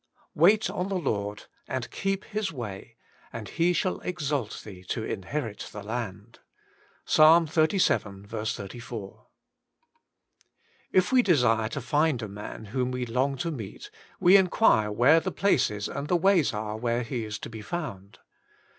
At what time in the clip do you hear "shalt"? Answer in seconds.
3.71-4.03